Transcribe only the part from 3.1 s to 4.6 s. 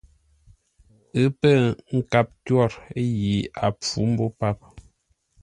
yi a pfǔ mbô páp.